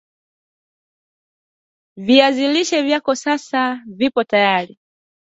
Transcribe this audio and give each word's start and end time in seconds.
viazi 1.97 2.47
lishe 2.47 2.81
vyako 2.81 3.15
sasa 3.15 3.81
kipo 3.97 4.23
tayari 4.23 4.79